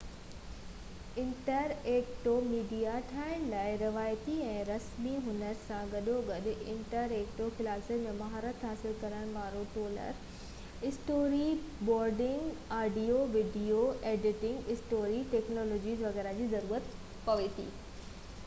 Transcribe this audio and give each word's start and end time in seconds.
interactive 1.23 2.31
media 2.45 2.93
ٺاهڻ 3.11 3.43
لاءِ 3.51 3.73
روايتي 3.81 4.37
۽ 4.45 4.63
رسمي 4.69 5.11
هنر 5.25 5.59
سان 5.65 5.91
گڏوگڏ 5.91 6.47
انٽرايڪٽو 6.53 7.49
ڪلاسن 7.59 8.01
۾ 8.07 8.15
مهارت 8.21 8.65
حاصل 8.69 8.97
ڪرڻ 9.05 9.29
وارن 9.37 9.69
tools 9.77 10.41
story 10.91 11.45
boarding, 11.93 12.73
audio 12.81 13.21
۽ 13.29 13.31
video 13.39 13.85
editing, 14.13 14.73
story 14.79 15.23
telling 15.37 16.05
وغيره 16.11 16.35
جي 16.43 16.51
ضرورت 16.59 16.93
پوي 17.31 17.51
ٿي 17.61 17.69